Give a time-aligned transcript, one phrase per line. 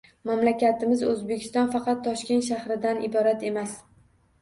[0.27, 3.81] Mamlakatimiz– O‘zbekiston– faqat Toshkent shahridan iborat emas.